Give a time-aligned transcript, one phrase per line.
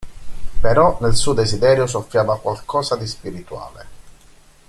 [0.61, 3.85] Però nel suo desiderio soffiava qualche cosa di spirituale.